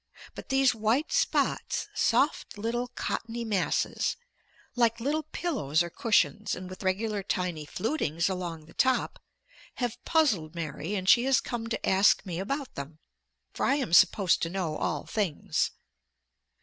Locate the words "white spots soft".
0.73-2.57